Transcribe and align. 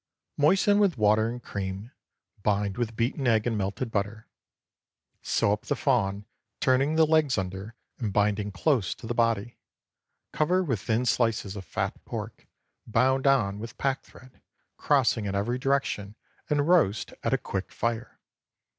Moisten 0.35 0.79
with 0.79 0.97
water 0.97 1.29
and 1.29 1.43
cream, 1.43 1.91
bind 2.41 2.75
with 2.75 2.95
beaten 2.95 3.27
egg 3.27 3.45
and 3.45 3.55
melted 3.55 3.91
butter. 3.91 4.27
Sew 5.21 5.53
up 5.53 5.67
the 5.67 5.75
fawn, 5.75 6.25
turning 6.59 6.95
the 6.95 7.05
legs 7.05 7.37
under, 7.37 7.75
and 7.99 8.11
binding 8.11 8.51
close 8.51 8.95
to 8.95 9.05
the 9.05 9.13
body. 9.13 9.59
Cover 10.31 10.63
with 10.63 10.79
thin 10.81 11.05
slices 11.05 11.55
of 11.55 11.65
fat 11.65 12.03
pork, 12.03 12.47
bound 12.87 13.27
on 13.27 13.59
with 13.59 13.77
pack 13.77 14.01
thread, 14.01 14.41
crossing 14.75 15.25
in 15.25 15.35
every 15.35 15.59
direction, 15.59 16.15
and 16.49 16.67
roast 16.67 17.13
at 17.21 17.35
a 17.35 17.37
quick 17.37 17.71
fire. 17.71 18.17